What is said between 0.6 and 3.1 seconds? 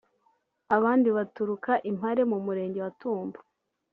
abandi baturuka i Mpare (Mu Murenge wa